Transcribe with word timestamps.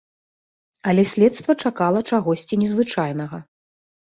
Але 0.91 1.03
следства 1.11 1.51
чакала 1.73 1.99
чагосьці 2.09 2.61
незвычайнага. 2.63 3.37